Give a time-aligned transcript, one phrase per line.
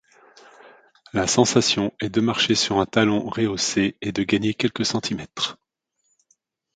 [1.13, 5.59] La sensation est de marcher sur un talon rehaussé et de gagner quelques centimètres.